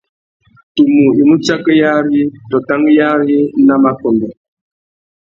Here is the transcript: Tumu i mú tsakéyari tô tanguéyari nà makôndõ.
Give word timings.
Tumu 0.73 1.07
i 1.21 1.23
mú 1.27 1.35
tsakéyari 1.43 2.21
tô 2.49 2.57
tanguéyari 2.67 3.37
nà 3.65 3.75
makôndõ. 3.83 4.29